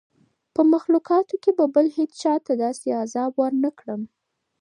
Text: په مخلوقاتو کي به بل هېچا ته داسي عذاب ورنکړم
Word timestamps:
په 0.55 0.61
مخلوقاتو 0.73 1.35
کي 1.43 1.51
به 1.57 1.65
بل 1.75 1.87
هېچا 1.97 2.33
ته 2.45 2.53
داسي 2.63 2.89
عذاب 3.01 3.31
ورنکړم 3.41 4.01